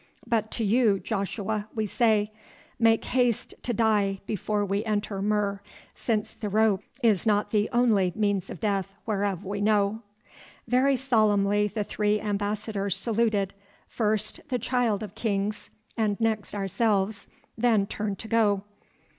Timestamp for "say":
1.85-2.31